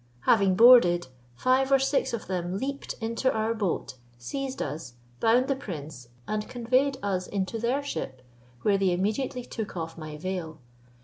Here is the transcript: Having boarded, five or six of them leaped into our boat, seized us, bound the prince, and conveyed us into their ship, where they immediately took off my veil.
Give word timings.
Having 0.21 0.55
boarded, 0.55 1.07
five 1.35 1.71
or 1.71 1.77
six 1.77 2.11
of 2.11 2.25
them 2.25 2.57
leaped 2.57 2.95
into 3.01 3.31
our 3.31 3.53
boat, 3.53 3.97
seized 4.17 4.59
us, 4.59 4.93
bound 5.19 5.47
the 5.47 5.55
prince, 5.55 6.07
and 6.27 6.49
conveyed 6.49 6.97
us 7.03 7.27
into 7.27 7.59
their 7.59 7.83
ship, 7.83 8.23
where 8.63 8.79
they 8.79 8.91
immediately 8.93 9.45
took 9.45 9.77
off 9.77 9.99
my 9.99 10.17
veil. 10.17 10.57